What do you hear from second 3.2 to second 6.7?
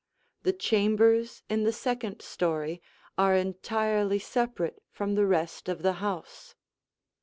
entirely separate from the rest of the house.